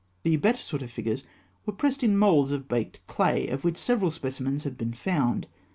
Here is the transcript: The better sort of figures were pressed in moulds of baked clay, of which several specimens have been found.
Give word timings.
The 0.23 0.35
better 0.37 0.57
sort 0.57 0.81
of 0.81 0.89
figures 0.89 1.23
were 1.63 1.73
pressed 1.73 2.03
in 2.03 2.17
moulds 2.17 2.51
of 2.51 2.67
baked 2.67 3.05
clay, 3.05 3.47
of 3.49 3.63
which 3.63 3.77
several 3.77 4.09
specimens 4.09 4.63
have 4.63 4.75
been 4.75 4.93
found. 4.93 5.45